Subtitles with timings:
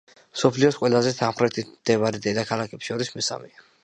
[0.37, 3.67] მსოფლიოს ყველაზე სამხრეთით მდებარე დედაქალაქებს შორის მესამეა.